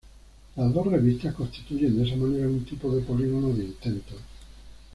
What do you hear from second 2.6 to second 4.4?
tipo de polígono de intentos.